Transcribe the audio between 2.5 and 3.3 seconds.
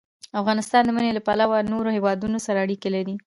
اړیکې لري.